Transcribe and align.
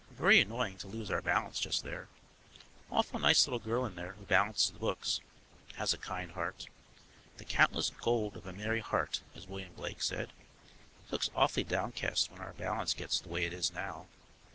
Very 0.09 0.41
annoying 0.41 0.77
to 0.79 0.87
lose 0.87 1.11
our 1.11 1.21
balance 1.21 1.59
just 1.59 1.83
there. 1.83 2.07
Awfully 2.91 3.21
nice 3.21 3.45
little 3.45 3.59
girl 3.59 3.85
in 3.85 3.93
there 3.93 4.13
who 4.13 4.25
balances 4.25 4.71
the 4.71 4.79
books. 4.79 5.19
Has 5.75 5.93
a 5.93 5.97
kind 5.99 6.31
heart. 6.31 6.65
The 7.37 7.45
countless 7.45 7.91
gold 7.91 8.35
of 8.35 8.47
a 8.47 8.51
merry 8.53 8.79
heart, 8.81 9.21
as 9.35 9.45
William 9.47 9.73
Blake 9.73 10.01
said. 10.01 10.33
She 11.05 11.11
looks 11.11 11.29
awfully 11.35 11.65
downcast 11.65 12.31
when 12.31 12.41
our 12.41 12.53
balance 12.53 12.95
gets 12.95 13.19
the 13.19 13.29
way 13.29 13.45
it 13.45 13.53
is 13.53 13.73
now. 13.75 14.07